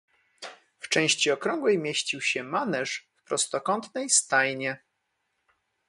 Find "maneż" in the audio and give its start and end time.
2.43-3.07